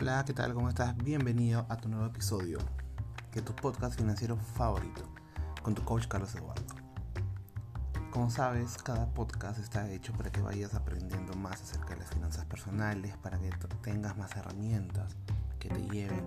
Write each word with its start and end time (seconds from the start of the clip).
Hola, 0.00 0.24
¿qué 0.24 0.32
tal? 0.32 0.54
¿Cómo 0.54 0.68
estás? 0.68 0.96
Bienvenido 0.96 1.66
a 1.68 1.76
tu 1.76 1.88
nuevo 1.88 2.06
episodio 2.06 2.58
de 3.34 3.42
tu 3.42 3.52
podcast 3.52 3.98
financiero 3.98 4.36
favorito 4.36 5.02
con 5.60 5.74
tu 5.74 5.82
coach 5.82 6.06
Carlos 6.06 6.32
Eduardo. 6.36 6.62
Como 8.12 8.30
sabes, 8.30 8.78
cada 8.80 9.12
podcast 9.12 9.58
está 9.58 9.90
hecho 9.90 10.12
para 10.12 10.30
que 10.30 10.40
vayas 10.40 10.74
aprendiendo 10.74 11.34
más 11.34 11.60
acerca 11.60 11.94
de 11.94 11.96
las 12.02 12.10
finanzas 12.10 12.44
personales, 12.44 13.16
para 13.16 13.40
que 13.40 13.50
tengas 13.82 14.16
más 14.16 14.36
herramientas 14.36 15.16
que 15.58 15.68
te 15.68 15.82
lleven 15.88 16.24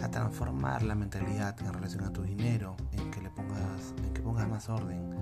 a 0.00 0.08
transformar 0.08 0.84
la 0.84 0.94
mentalidad 0.94 1.60
en 1.60 1.72
relación 1.72 2.04
a 2.04 2.12
tu 2.12 2.22
dinero, 2.22 2.76
en 2.92 3.10
que 3.10 3.22
le 3.22 3.30
pongas, 3.30 3.92
en 4.04 4.14
que 4.14 4.22
pongas 4.22 4.48
más 4.48 4.68
orden 4.68 5.12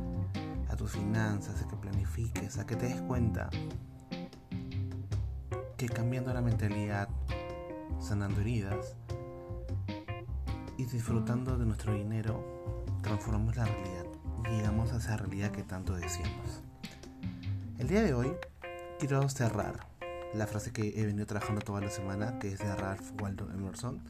a 0.68 0.76
tus 0.76 0.90
finanzas, 0.90 1.62
a 1.62 1.68
que 1.68 1.76
planifiques, 1.76 2.58
a 2.58 2.66
que 2.66 2.76
te 2.76 2.86
des 2.86 3.00
cuenta 3.00 3.48
que 5.78 5.88
cambiando 5.88 6.34
la 6.34 6.40
mentalidad, 6.40 7.08
sanando 8.00 8.40
heridas 8.40 8.96
y 10.76 10.84
disfrutando 10.86 11.56
de 11.56 11.64
nuestro 11.64 11.94
dinero, 11.94 12.44
transformamos 13.00 13.56
la 13.56 13.64
realidad 13.64 14.04
y 14.44 14.56
llegamos 14.56 14.92
a 14.92 14.96
esa 14.96 15.16
realidad 15.16 15.52
que 15.52 15.62
tanto 15.62 15.94
deseamos. 15.94 16.64
El 17.78 17.86
día 17.86 18.02
de 18.02 18.12
hoy 18.12 18.32
quiero 18.98 19.28
cerrar 19.28 19.86
la 20.34 20.48
frase 20.48 20.72
que 20.72 21.00
he 21.00 21.06
venido 21.06 21.26
trabajando 21.26 21.60
toda 21.60 21.80
la 21.80 21.90
semana, 21.90 22.40
que 22.40 22.52
es 22.52 22.58
de 22.58 22.74
Ralph 22.74 23.12
Waldo 23.22 23.48
Emerson, 23.52 24.02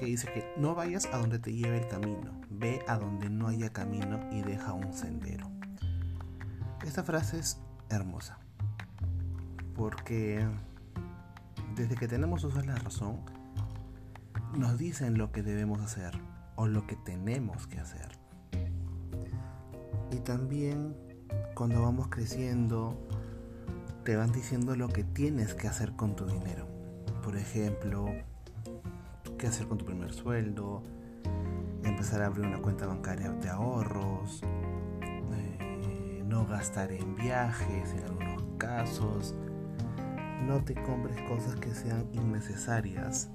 que 0.00 0.06
dice 0.06 0.32
que 0.32 0.54
no 0.56 0.74
vayas 0.74 1.04
a 1.12 1.18
donde 1.18 1.38
te 1.38 1.52
lleve 1.52 1.82
el 1.82 1.88
camino, 1.88 2.32
ve 2.48 2.82
a 2.88 2.96
donde 2.96 3.28
no 3.28 3.48
haya 3.48 3.70
camino 3.70 4.20
y 4.32 4.40
deja 4.40 4.72
un 4.72 4.94
sendero. 4.94 5.50
Esta 6.82 7.04
frase 7.04 7.40
es 7.40 7.60
hermosa, 7.90 8.38
porque 9.76 10.46
desde 11.74 11.96
que 11.96 12.08
tenemos 12.08 12.44
uso 12.44 12.60
la 12.62 12.76
razón, 12.76 13.20
nos 14.56 14.78
dicen 14.78 15.18
lo 15.18 15.32
que 15.32 15.42
debemos 15.42 15.80
hacer 15.80 16.12
o 16.56 16.66
lo 16.66 16.86
que 16.86 16.96
tenemos 16.96 17.66
que 17.66 17.80
hacer. 17.80 18.18
Y 20.12 20.16
también 20.18 20.96
cuando 21.54 21.82
vamos 21.82 22.08
creciendo, 22.08 22.96
te 24.04 24.16
van 24.16 24.32
diciendo 24.32 24.76
lo 24.76 24.88
que 24.88 25.02
tienes 25.02 25.54
que 25.54 25.66
hacer 25.66 25.92
con 25.96 26.14
tu 26.14 26.26
dinero. 26.26 26.66
Por 27.22 27.36
ejemplo, 27.36 28.06
qué 29.38 29.46
hacer 29.46 29.66
con 29.66 29.78
tu 29.78 29.84
primer 29.84 30.12
sueldo, 30.12 30.82
empezar 31.82 32.22
a 32.22 32.26
abrir 32.26 32.46
una 32.46 32.60
cuenta 32.60 32.86
bancaria 32.86 33.30
de 33.30 33.48
ahorros, 33.48 34.42
eh, 35.02 36.22
no 36.26 36.46
gastar 36.46 36.92
en 36.92 37.14
viajes 37.16 37.92
en 37.92 38.04
algunos 38.04 38.44
casos, 38.58 39.34
no 40.42 40.62
te 40.62 40.74
compres 40.74 41.20
cosas 41.22 41.56
que 41.56 41.74
sean 41.74 42.06
innecesarias, 42.12 43.30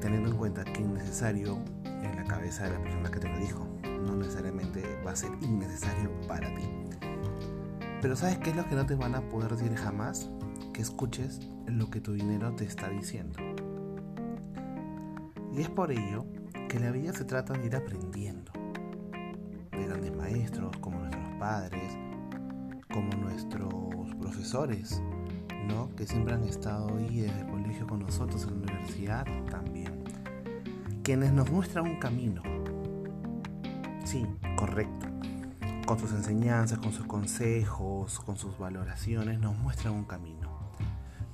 teniendo 0.00 0.30
en 0.30 0.36
cuenta 0.36 0.64
que 0.64 0.82
innecesario 0.82 1.58
en 1.84 2.16
la 2.16 2.24
cabeza 2.24 2.64
de 2.64 2.70
la 2.72 2.82
persona 2.82 3.10
que 3.10 3.20
te 3.20 3.28
lo 3.28 3.38
dijo, 3.38 3.66
no 4.06 4.16
necesariamente 4.16 4.82
va 5.06 5.12
a 5.12 5.16
ser 5.16 5.30
innecesario 5.40 6.10
para 6.28 6.54
ti. 6.54 6.68
Pero 8.02 8.14
¿sabes 8.14 8.38
qué 8.38 8.50
es 8.50 8.56
lo 8.56 8.68
que 8.68 8.74
no 8.74 8.86
te 8.86 8.94
van 8.94 9.14
a 9.14 9.20
poder 9.22 9.56
decir 9.56 9.74
jamás? 9.74 10.30
Que 10.72 10.82
escuches 10.82 11.40
lo 11.66 11.90
que 11.90 12.00
tu 12.00 12.12
dinero 12.12 12.54
te 12.54 12.64
está 12.64 12.88
diciendo. 12.88 13.38
Y 15.52 15.60
es 15.60 15.70
por 15.70 15.90
ello 15.90 16.26
que 16.68 16.78
la 16.78 16.90
vida 16.90 17.12
se 17.12 17.24
trata 17.24 17.54
de 17.54 17.66
ir 17.66 17.74
aprendiendo. 17.74 18.52
De 19.72 19.86
grandes 19.86 20.14
maestros 20.14 20.76
como 20.78 20.98
nuestros 20.98 21.28
padres, 21.38 21.96
como 22.92 23.10
nuestros 23.16 24.14
profesores, 24.20 25.02
que 25.96 26.06
siempre 26.06 26.34
han 26.34 26.44
estado 26.44 26.96
ahí 26.96 27.20
desde 27.20 27.40
el 27.40 27.46
colegio 27.46 27.86
con 27.86 28.00
nosotros, 28.00 28.42
en 28.44 28.50
la 28.50 28.72
universidad 28.72 29.26
también. 29.50 30.04
Quienes 31.02 31.32
nos 31.32 31.50
muestran 31.50 31.86
un 31.86 31.98
camino. 31.98 32.42
Sí, 34.04 34.26
correcto. 34.56 35.06
Con 35.86 35.98
sus 35.98 36.12
enseñanzas, 36.12 36.78
con 36.78 36.92
sus 36.92 37.06
consejos, 37.06 38.20
con 38.20 38.36
sus 38.36 38.58
valoraciones, 38.58 39.38
nos 39.40 39.56
muestran 39.56 39.94
un 39.94 40.04
camino. 40.04 40.50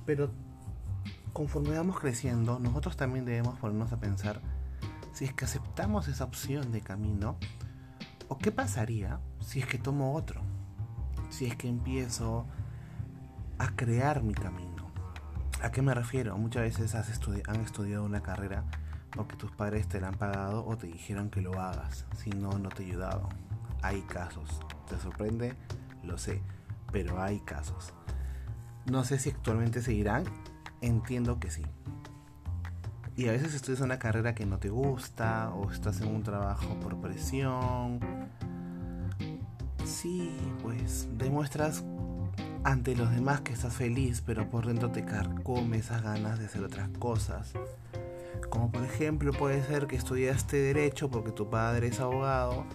Pero 0.05 0.31
conforme 1.33 1.75
vamos 1.75 1.99
creciendo, 1.99 2.59
nosotros 2.59 2.97
también 2.97 3.25
debemos 3.25 3.57
ponernos 3.59 3.91
a 3.91 3.99
pensar 3.99 4.41
si 5.13 5.25
es 5.25 5.33
que 5.33 5.45
aceptamos 5.45 6.07
esa 6.07 6.23
opción 6.23 6.71
de 6.71 6.81
camino 6.81 7.37
o 8.27 8.37
qué 8.37 8.51
pasaría 8.51 9.19
si 9.39 9.59
es 9.59 9.65
que 9.65 9.77
tomo 9.77 10.13
otro. 10.13 10.41
Si 11.29 11.45
es 11.45 11.55
que 11.55 11.67
empiezo 11.67 12.45
a 13.63 13.75
crear 13.77 14.23
mi 14.23 14.33
camino. 14.33 14.91
¿A 15.61 15.71
qué 15.71 15.81
me 15.81 15.93
refiero? 15.93 16.37
Muchas 16.37 16.63
veces 16.63 16.95
has 16.95 17.09
han 17.47 17.61
estudiado 17.61 18.03
una 18.03 18.21
carrera 18.21 18.65
porque 19.11 19.37
tus 19.37 19.51
padres 19.51 19.87
te 19.87 20.01
la 20.01 20.09
han 20.09 20.15
pagado 20.15 20.65
o 20.65 20.75
te 20.75 20.87
dijeron 20.87 21.29
que 21.29 21.39
lo 21.39 21.57
hagas, 21.61 22.05
si 22.17 22.29
no, 22.31 22.59
no 22.59 22.67
te 22.67 22.83
ayudaban. 22.83 23.29
Hay 23.81 24.01
casos. 24.01 24.59
¿Te 24.89 24.99
sorprende? 24.99 25.53
Lo 26.03 26.17
sé, 26.17 26.41
pero 26.91 27.21
hay 27.21 27.39
casos. 27.39 27.93
No 28.91 29.05
sé 29.05 29.17
si 29.17 29.29
actualmente 29.29 29.81
seguirán, 29.81 30.25
entiendo 30.81 31.39
que 31.39 31.49
sí. 31.49 31.63
Y 33.15 33.29
a 33.29 33.31
veces 33.31 33.53
estudias 33.53 33.79
una 33.79 33.97
carrera 33.97 34.35
que 34.35 34.45
no 34.45 34.57
te 34.57 34.69
gusta 34.69 35.53
o 35.53 35.71
estás 35.71 36.01
en 36.01 36.13
un 36.13 36.23
trabajo 36.23 36.77
por 36.81 36.99
presión. 36.99 37.99
Sí, 39.85 40.35
pues 40.61 41.07
demuestras 41.13 41.85
ante 42.63 42.95
los 42.95 43.11
demás 43.11 43.41
que 43.41 43.53
estás 43.53 43.73
feliz, 43.73 44.21
pero 44.25 44.49
por 44.49 44.65
dentro 44.65 44.89
te 44.89 45.03
carcome 45.03 45.77
esas 45.77 46.01
ganas 46.01 46.39
de 46.39 46.45
hacer 46.45 46.63
otras 46.63 46.89
cosas. 46.97 47.53
Como 48.49 48.71
por 48.71 48.83
ejemplo 48.83 49.33
puede 49.33 49.63
ser 49.63 49.87
que 49.87 49.95
estudiaste 49.95 50.57
derecho 50.57 51.09
porque 51.09 51.31
tu 51.31 51.49
padre 51.49 51.87
es 51.87 51.99
abogado, 51.99 52.65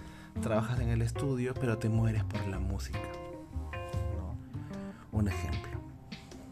trabajas 0.42 0.80
en 0.80 0.90
el 0.90 1.02
estudio, 1.02 1.54
pero 1.54 1.78
te 1.78 1.88
mueres 1.88 2.24
por 2.24 2.46
la 2.48 2.58
música. 2.58 3.00
Un 5.12 5.28
ejemplo. 5.28 5.80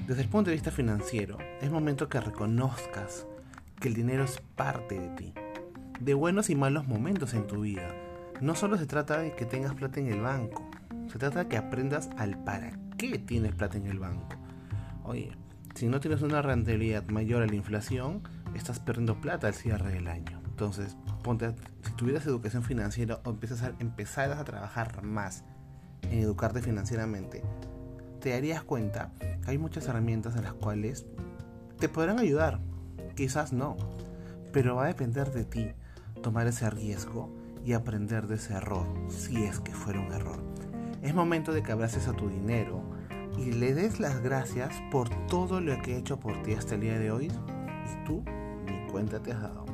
Desde 0.06 0.22
el 0.22 0.28
punto 0.28 0.50
de 0.50 0.56
vista 0.56 0.70
financiero, 0.70 1.36
es 1.60 1.70
momento 1.70 2.08
que 2.08 2.20
reconozcas 2.20 3.26
que 3.80 3.88
el 3.88 3.94
dinero 3.94 4.24
es 4.24 4.40
parte 4.54 4.98
de 4.98 5.08
ti, 5.10 5.34
de 6.00 6.14
buenos 6.14 6.48
y 6.48 6.54
malos 6.54 6.86
momentos 6.86 7.34
en 7.34 7.46
tu 7.46 7.62
vida. 7.62 7.88
No 8.40 8.54
solo 8.54 8.78
se 8.78 8.86
trata 8.86 9.18
de 9.18 9.34
que 9.34 9.44
tengas 9.44 9.74
plata 9.74 10.00
en 10.00 10.08
el 10.08 10.20
banco, 10.20 10.68
se 11.10 11.18
trata 11.18 11.44
de 11.44 11.48
que 11.48 11.56
aprendas 11.56 12.08
al 12.16 12.42
para 12.44 12.85
qué 12.96 13.18
tienes 13.18 13.54
plata 13.54 13.76
en 13.76 13.86
el 13.86 13.98
banco. 13.98 14.36
Oye, 15.04 15.32
si 15.74 15.86
no 15.86 16.00
tienes 16.00 16.22
una 16.22 16.42
rentabilidad 16.42 17.06
mayor 17.08 17.42
a 17.42 17.46
la 17.46 17.54
inflación, 17.54 18.22
estás 18.54 18.80
perdiendo 18.80 19.20
plata 19.20 19.46
al 19.46 19.54
cierre 19.54 19.92
del 19.92 20.08
año. 20.08 20.40
Entonces, 20.46 20.96
ponte, 21.22 21.54
si 21.82 21.92
tuvieras 21.92 22.26
educación 22.26 22.62
financiera 22.62 23.20
o 23.24 23.30
empiezas 23.30 23.62
a, 23.62 23.74
empezaras 23.78 24.38
a 24.38 24.44
trabajar 24.44 25.02
más 25.02 25.44
en 26.02 26.20
educarte 26.20 26.62
financieramente, 26.62 27.42
te 28.20 28.30
darías 28.30 28.62
cuenta 28.62 29.12
que 29.20 29.50
hay 29.50 29.58
muchas 29.58 29.86
herramientas 29.86 30.36
a 30.36 30.42
las 30.42 30.54
cuales 30.54 31.06
te 31.78 31.88
podrán 31.88 32.18
ayudar. 32.18 32.60
Quizás 33.14 33.52
no, 33.52 33.76
pero 34.52 34.76
va 34.76 34.84
a 34.84 34.88
depender 34.88 35.30
de 35.30 35.44
ti 35.44 35.72
tomar 36.22 36.46
ese 36.46 36.70
riesgo 36.70 37.30
y 37.64 37.74
aprender 37.74 38.26
de 38.26 38.36
ese 38.36 38.54
error, 38.54 38.86
si 39.08 39.44
es 39.44 39.60
que 39.60 39.72
fuera 39.72 40.00
un 40.00 40.12
error. 40.12 40.55
Es 41.06 41.14
momento 41.14 41.52
de 41.52 41.62
que 41.62 41.70
abraces 41.70 42.08
a 42.08 42.14
tu 42.14 42.28
dinero 42.28 42.82
y 43.38 43.52
le 43.52 43.74
des 43.74 44.00
las 44.00 44.20
gracias 44.24 44.74
por 44.90 45.08
todo 45.28 45.60
lo 45.60 45.80
que 45.80 45.94
he 45.94 45.98
hecho 45.98 46.18
por 46.18 46.42
ti 46.42 46.54
hasta 46.54 46.74
el 46.74 46.80
día 46.80 46.98
de 46.98 47.12
hoy 47.12 47.26
y 47.26 48.04
tú 48.04 48.24
ni 48.66 48.90
cuenta 48.90 49.22
te 49.22 49.30
has 49.30 49.40
dado. 49.40 49.66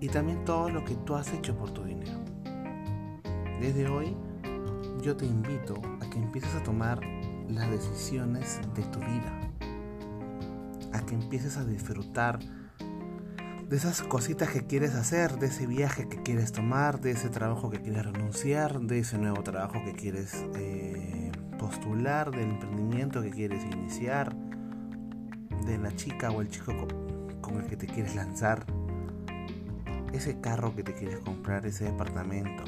Y 0.00 0.08
también 0.08 0.42
todo 0.46 0.70
lo 0.70 0.86
que 0.86 0.94
tú 0.94 1.16
has 1.16 1.30
hecho 1.34 1.54
por 1.54 1.70
tu 1.70 1.84
dinero. 1.84 2.18
Desde 3.60 3.86
hoy 3.88 4.16
yo 5.02 5.14
te 5.18 5.26
invito 5.26 5.74
a 6.00 6.08
que 6.08 6.16
empieces 6.16 6.54
a 6.54 6.62
tomar 6.62 7.00
las 7.50 7.70
decisiones 7.70 8.60
de 8.74 8.84
tu 8.84 9.00
vida. 9.00 9.38
A 10.94 11.04
que 11.04 11.14
empieces 11.14 11.58
a 11.58 11.66
disfrutar 11.66 12.38
de 13.68 13.76
esas 13.76 14.00
cositas 14.02 14.48
que 14.48 14.66
quieres 14.66 14.94
hacer, 14.94 15.38
de 15.38 15.48
ese 15.48 15.66
viaje 15.66 16.08
que 16.08 16.22
quieres 16.22 16.52
tomar, 16.52 17.00
de 17.00 17.10
ese 17.10 17.28
trabajo 17.28 17.68
que 17.68 17.82
quieres 17.82 18.06
renunciar, 18.06 18.80
de 18.80 19.00
ese 19.00 19.18
nuevo 19.18 19.42
trabajo 19.42 19.84
que 19.84 19.92
quieres 19.92 20.34
eh, 20.54 21.30
postular, 21.58 22.30
del 22.30 22.48
emprendimiento 22.50 23.20
que 23.20 23.30
quieres 23.30 23.62
iniciar, 23.64 24.34
de 25.66 25.76
la 25.76 25.94
chica 25.94 26.30
o 26.30 26.40
el 26.40 26.48
chico 26.48 26.72
con, 27.42 27.60
el 27.60 27.66
que 27.66 27.76
te 27.76 27.86
quieres 27.86 28.14
lanzar, 28.14 28.64
ese 30.14 30.40
carro 30.40 30.74
que 30.74 30.82
te 30.82 30.94
quieres 30.94 31.18
comprar, 31.18 31.66
ese 31.66 31.84
departamento. 31.84 32.64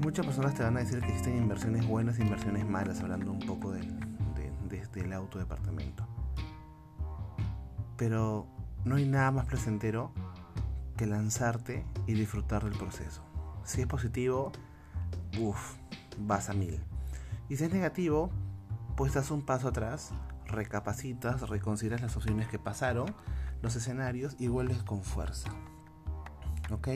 Muchas 0.00 0.26
personas 0.26 0.54
te 0.54 0.62
van 0.62 0.76
a 0.76 0.80
decir 0.80 1.00
que 1.00 1.08
existen 1.08 1.36
inversiones 1.36 1.84
buenas 1.84 2.20
e 2.20 2.22
inversiones 2.22 2.64
malas, 2.64 3.00
hablando 3.00 3.32
un 3.32 3.40
poco 3.40 3.72
del, 3.72 3.98
de, 4.68 4.86
del 4.94 5.12
auto 5.12 5.40
departamento. 5.40 6.06
Pero 7.96 8.55
no 8.86 8.94
hay 8.96 9.04
nada 9.04 9.32
más 9.32 9.46
placentero 9.46 10.12
que 10.96 11.06
lanzarte 11.06 11.84
y 12.06 12.14
disfrutar 12.14 12.62
del 12.64 12.78
proceso. 12.78 13.20
Si 13.64 13.80
es 13.80 13.86
positivo, 13.88 14.52
uff, 15.40 15.74
vas 16.20 16.48
a 16.48 16.54
mil. 16.54 16.80
Y 17.48 17.56
si 17.56 17.64
es 17.64 17.72
negativo, 17.72 18.30
pues 18.96 19.12
das 19.12 19.32
un 19.32 19.42
paso 19.42 19.68
atrás, 19.68 20.12
recapacitas, 20.46 21.48
reconsideras 21.48 22.00
las 22.00 22.16
opciones 22.16 22.46
que 22.46 22.60
pasaron, 22.60 23.12
los 23.60 23.74
escenarios 23.74 24.36
y 24.38 24.46
vuelves 24.46 24.84
con 24.84 25.02
fuerza. 25.02 25.50
¿Ok? 26.70 26.88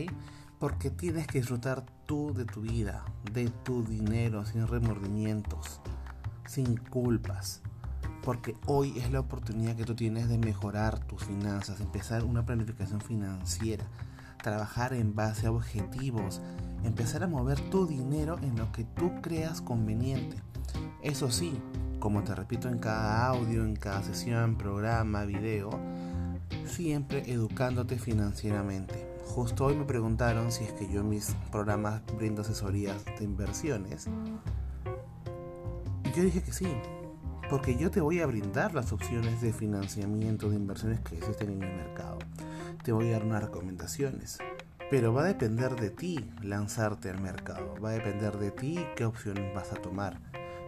Porque 0.61 0.91
tienes 0.91 1.27
que 1.27 1.41
disfrutar 1.41 1.85
tú 2.07 2.33
de 2.35 2.45
tu 2.45 2.61
vida, 2.61 3.05
de 3.33 3.49
tu 3.49 3.83
dinero, 3.83 4.47
sin 4.47 4.69
remordimientos, 4.69 5.81
sin 6.47 6.77
culpas. 6.77 7.63
Porque 8.23 8.57
hoy 8.67 8.99
es 8.99 9.11
la 9.11 9.21
oportunidad 9.21 9.77
que 9.77 9.85
tú 9.85 9.95
tienes 9.95 10.29
de 10.29 10.39
mejorar 10.39 10.99
tus 11.07 11.25
finanzas, 11.25 11.81
empezar 11.81 12.25
una 12.25 12.45
planificación 12.45 13.01
financiera, 13.01 13.87
trabajar 14.43 14.93
en 14.93 15.15
base 15.15 15.47
a 15.47 15.53
objetivos, 15.53 16.41
empezar 16.85 17.23
a 17.23 17.29
mover 17.29 17.61
tu 17.71 17.87
dinero 17.87 18.39
en 18.43 18.57
lo 18.57 18.71
que 18.73 18.85
tú 18.85 19.21
creas 19.23 19.61
conveniente. 19.61 20.37
Eso 21.03 21.31
sí, 21.31 21.59
como 21.99 22.23
te 22.23 22.35
repito 22.35 22.69
en 22.69 22.79
cada 22.79 23.27
audio, 23.27 23.65
en 23.65 23.77
cada 23.77 24.03
sesión, 24.03 24.57
programa, 24.57 25.25
video, 25.25 25.71
siempre 26.67 27.31
educándote 27.31 27.99
financieramente. 27.99 29.07
Justo 29.27 29.67
hoy 29.67 29.77
me 29.77 29.85
preguntaron 29.85 30.51
si 30.51 30.65
es 30.65 30.73
que 30.73 30.91
yo 30.91 31.03
en 31.03 31.09
mis 31.09 31.37
programas 31.53 32.03
brindo 32.17 32.43
asesorías 32.43 33.05
de 33.05 33.25
inversiones. 33.25 34.09
Y 36.05 36.17
yo 36.17 36.25
dije 36.25 36.43
que 36.43 36.53
sí, 36.53 36.67
porque 37.51 37.77
yo 37.77 37.91
te 37.91 38.01
voy 38.01 38.21
a 38.21 38.27
brindar 38.27 38.75
las 38.75 38.93
opciones 38.93 39.41
de 39.41 39.53
financiamiento 39.53 40.49
de 40.49 40.55
inversiones 40.55 41.01
que 41.01 41.19
existen 41.19 41.51
en 41.51 41.63
el 41.65 41.75
mercado. 41.75 42.21
Te 42.85 42.93
voy 42.93 43.09
a 43.09 43.15
dar 43.15 43.25
unas 43.25 43.43
recomendaciones. 43.43 44.39
Pero 44.89 45.13
va 45.13 45.23
a 45.23 45.27
depender 45.27 45.75
de 45.75 45.91
ti 45.91 46.31
lanzarte 46.43 47.11
al 47.11 47.21
mercado, 47.21 47.75
va 47.85 47.91
a 47.91 47.95
depender 47.95 48.39
de 48.39 48.53
ti 48.53 48.79
qué 48.95 49.05
opciones 49.05 49.53
vas 49.53 49.73
a 49.73 49.77
tomar. 49.77 50.21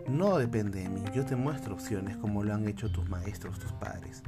No 0.09 0.39
depende 0.39 0.83
de 0.83 0.89
mí, 0.89 1.05
yo 1.15 1.25
te 1.25 1.37
muestro 1.37 1.75
opciones 1.75 2.17
como 2.17 2.43
lo 2.43 2.53
han 2.53 2.67
hecho 2.67 2.91
tus 2.91 3.09
maestros, 3.09 3.61
tus 3.61 3.73
padres. 3.73 4.25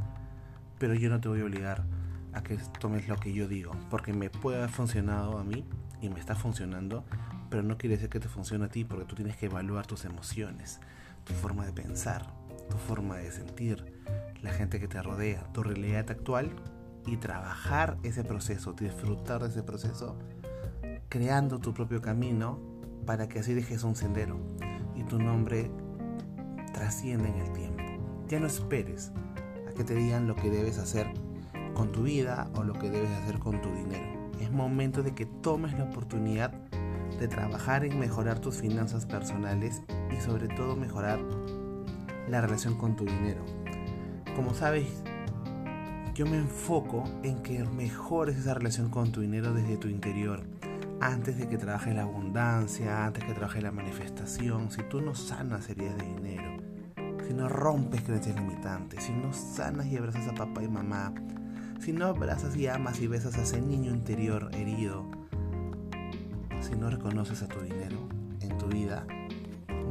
Pero 0.78 0.94
yo 0.94 1.10
no 1.10 1.20
te 1.20 1.28
voy 1.28 1.40
a 1.40 1.44
obligar 1.44 1.84
a 2.32 2.42
que 2.44 2.56
tomes 2.78 3.08
lo 3.08 3.16
que 3.16 3.32
yo 3.32 3.48
digo, 3.48 3.72
porque 3.90 4.12
me 4.12 4.30
puede 4.30 4.58
haber 4.58 4.70
funcionado 4.70 5.38
a 5.38 5.44
mí 5.44 5.64
y 6.00 6.08
me 6.08 6.20
está 6.20 6.36
funcionando, 6.36 7.04
pero 7.50 7.64
no 7.64 7.78
quiere 7.78 7.96
decir 7.96 8.10
que 8.10 8.20
te 8.20 8.28
funcione 8.28 8.66
a 8.66 8.68
ti 8.68 8.84
porque 8.84 9.06
tú 9.06 9.16
tienes 9.16 9.36
que 9.36 9.46
evaluar 9.46 9.86
tus 9.86 10.04
emociones, 10.04 10.80
tu 11.24 11.32
forma 11.34 11.64
de 11.66 11.72
pensar, 11.72 12.26
tu 12.68 12.76
forma 12.76 13.16
de 13.16 13.30
sentir, 13.30 13.84
la 14.42 14.50
gente 14.52 14.78
que 14.78 14.88
te 14.88 15.02
rodea, 15.02 15.52
tu 15.52 15.62
realidad 15.62 16.10
actual 16.10 16.50
y 17.06 17.16
trabajar 17.16 17.96
ese 18.02 18.24
proceso, 18.24 18.72
disfrutar 18.72 19.42
de 19.42 19.48
ese 19.48 19.62
proceso, 19.62 20.16
creando 21.08 21.58
tu 21.58 21.72
propio 21.74 22.00
camino 22.00 22.58
para 23.06 23.28
que 23.28 23.40
así 23.40 23.54
dejes 23.54 23.84
un 23.84 23.96
sendero 23.96 24.38
y 24.94 25.04
tu 25.04 25.18
nombre 25.18 25.70
trascienda 26.72 27.28
en 27.28 27.36
el 27.36 27.52
tiempo. 27.52 27.82
Ya 28.28 28.40
no 28.40 28.46
esperes 28.46 29.12
a 29.68 29.72
que 29.74 29.84
te 29.84 29.94
digan 29.94 30.26
lo 30.26 30.34
que 30.34 30.50
debes 30.50 30.78
hacer 30.78 31.06
con 31.74 31.92
tu 31.92 32.04
vida 32.04 32.50
o 32.54 32.62
lo 32.62 32.72
que 32.74 32.90
debes 32.90 33.10
hacer 33.10 33.38
con 33.38 33.60
tu 33.60 33.70
dinero. 33.70 34.30
Es 34.40 34.50
momento 34.50 35.02
de 35.02 35.14
que 35.14 35.26
tomes 35.26 35.72
la 35.74 35.84
oportunidad 35.84 36.52
de 37.18 37.28
trabajar 37.28 37.84
en 37.84 37.98
mejorar 37.98 38.40
tus 38.40 38.56
finanzas 38.56 39.06
personales 39.06 39.82
y 40.10 40.20
sobre 40.20 40.48
todo 40.48 40.76
mejorar 40.76 41.20
la 42.28 42.40
relación 42.40 42.76
con 42.76 42.96
tu 42.96 43.04
dinero. 43.04 43.44
Como 44.36 44.54
sabes, 44.54 44.86
yo 46.14 46.26
me 46.26 46.36
enfoco 46.36 47.04
en 47.22 47.42
que 47.42 47.64
mejores 47.64 48.36
esa 48.36 48.54
relación 48.54 48.88
con 48.88 49.12
tu 49.12 49.20
dinero 49.20 49.52
desde 49.52 49.76
tu 49.76 49.88
interior. 49.88 50.44
Antes 51.00 51.36
de 51.36 51.48
que 51.48 51.58
trabaje 51.58 51.92
la 51.92 52.02
abundancia, 52.02 53.04
antes 53.04 53.24
que 53.24 53.34
trabaje 53.34 53.60
la 53.60 53.72
manifestación, 53.72 54.70
si 54.70 54.82
tú 54.84 55.00
no 55.00 55.14
sanas 55.14 55.68
heridas 55.68 55.96
de 55.98 56.06
dinero, 56.06 56.56
si 57.26 57.34
no 57.34 57.48
rompes 57.48 58.02
creencias 58.02 58.36
limitantes, 58.36 59.04
si 59.04 59.12
no 59.12 59.32
sanas 59.32 59.86
y 59.86 59.96
abrazas 59.96 60.28
a 60.28 60.34
papá 60.34 60.62
y 60.62 60.68
mamá, 60.68 61.12
si 61.80 61.92
no 61.92 62.06
abrazas 62.06 62.56
y 62.56 62.68
amas 62.68 63.00
y 63.00 63.08
besas 63.08 63.36
a 63.36 63.42
ese 63.42 63.60
niño 63.60 63.90
interior 63.90 64.50
herido, 64.54 65.04
si 66.60 66.76
no 66.76 66.90
reconoces 66.90 67.42
a 67.42 67.48
tu 67.48 67.60
dinero 67.60 67.93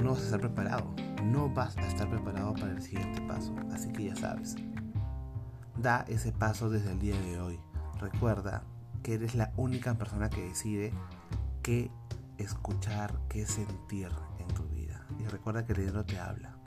no 0.03 0.11
vas 0.11 0.21
a 0.21 0.25
estar 0.25 0.41
preparado. 0.41 0.93
No 1.23 1.49
vas 1.49 1.77
a 1.77 1.87
estar 1.87 2.09
preparado 2.09 2.53
para 2.53 2.71
el 2.71 2.81
siguiente 2.81 3.21
paso. 3.21 3.55
Así 3.73 3.91
que 3.93 4.05
ya 4.05 4.15
sabes. 4.15 4.55
Da 5.77 6.05
ese 6.07 6.31
paso 6.31 6.69
desde 6.69 6.91
el 6.91 6.99
día 6.99 7.19
de 7.19 7.39
hoy. 7.39 7.59
Recuerda 7.99 8.63
que 9.01 9.13
eres 9.15 9.35
la 9.35 9.51
única 9.55 9.93
persona 9.95 10.29
que 10.29 10.43
decide 10.43 10.93
qué 11.61 11.89
escuchar, 12.37 13.17
qué 13.29 13.45
sentir 13.45 14.09
en 14.39 14.47
tu 14.53 14.63
vida. 14.63 15.05
Y 15.19 15.25
recuerda 15.25 15.65
que 15.65 15.73
el 15.73 15.79
dinero 15.79 16.05
te 16.05 16.19
habla. 16.19 16.57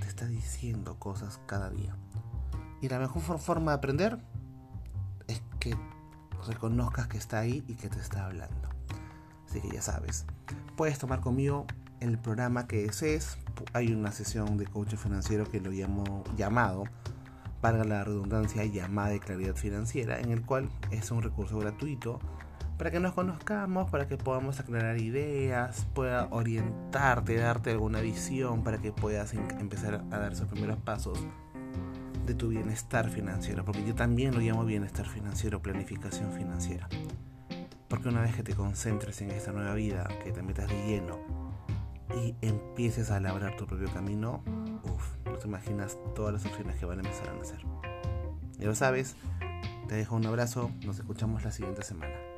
Te 0.00 0.08
está 0.08 0.26
diciendo 0.26 0.98
cosas 0.98 1.40
cada 1.46 1.68
día. 1.68 1.94
Y 2.80 2.88
la 2.88 2.98
mejor 2.98 3.38
forma 3.38 3.72
de 3.72 3.76
aprender 3.76 4.18
es 5.28 5.42
que 5.60 5.76
reconozcas 6.46 7.06
que 7.06 7.18
está 7.18 7.40
ahí 7.40 7.64
y 7.68 7.74
que 7.74 7.88
te 7.88 8.00
está 8.00 8.26
hablando. 8.26 8.70
Así 9.48 9.60
que 9.60 9.70
ya 9.70 9.82
sabes, 9.82 10.24
puedes 10.76 10.98
tomar 10.98 11.20
conmigo 11.20 11.66
el 12.08 12.18
programa 12.18 12.66
que 12.66 12.82
desees. 12.82 13.38
Hay 13.72 13.92
una 13.92 14.12
sesión 14.12 14.56
de 14.58 14.66
coaching 14.66 14.96
financiero 14.96 15.48
que 15.48 15.60
lo 15.60 15.70
llamo 15.70 16.24
llamado, 16.36 16.84
para 17.62 17.84
la 17.84 18.02
redundancia, 18.02 18.64
llamada 18.64 19.10
de 19.10 19.20
claridad 19.20 19.54
financiera, 19.54 20.18
en 20.18 20.30
el 20.30 20.42
cual 20.42 20.68
es 20.90 21.10
un 21.12 21.22
recurso 21.22 21.58
gratuito 21.60 22.18
para 22.76 22.90
que 22.90 22.98
nos 22.98 23.12
conozcamos, 23.12 23.88
para 23.88 24.08
que 24.08 24.16
podamos 24.16 24.58
aclarar 24.58 24.98
ideas, 24.98 25.86
pueda 25.94 26.26
orientarte, 26.32 27.36
darte 27.36 27.70
alguna 27.70 28.00
visión 28.00 28.64
para 28.64 28.78
que 28.78 28.90
puedas 28.90 29.34
empezar 29.34 30.02
a 30.10 30.18
dar 30.18 30.32
esos 30.32 30.48
primeros 30.48 30.78
pasos 30.78 31.16
de 32.26 32.34
tu 32.34 32.48
bienestar 32.48 33.08
financiero, 33.08 33.64
porque 33.64 33.84
yo 33.84 33.94
también 33.94 34.34
lo 34.34 34.40
llamo 34.40 34.64
bienestar 34.64 35.06
financiero, 35.06 35.62
planificación 35.62 36.32
financiera. 36.32 36.88
Porque 37.86 38.08
una 38.08 38.22
vez 38.22 38.34
que 38.34 38.42
te 38.42 38.54
concentres 38.54 39.20
en 39.22 39.30
esta 39.30 39.52
nueva 39.52 39.74
vida, 39.74 40.08
que 40.24 40.32
te 40.32 40.42
metas 40.42 40.68
de 40.68 40.86
lleno 40.86 41.41
y 42.14 42.34
empieces 42.42 43.10
a 43.10 43.20
labrar 43.20 43.56
tu 43.56 43.66
propio 43.66 43.92
camino, 43.92 44.42
uff, 44.84 45.16
no 45.24 45.38
te 45.38 45.46
imaginas 45.46 45.98
todas 46.14 46.32
las 46.32 46.44
opciones 46.44 46.76
que 46.76 46.86
van 46.86 46.98
a 46.98 47.02
empezar 47.02 47.28
a 47.28 47.34
nacer. 47.34 47.60
Ya 48.58 48.66
lo 48.66 48.74
sabes, 48.74 49.16
te 49.88 49.94
dejo 49.94 50.16
un 50.16 50.26
abrazo, 50.26 50.70
nos 50.84 50.98
escuchamos 50.98 51.44
la 51.44 51.50
siguiente 51.50 51.82
semana. 51.82 52.31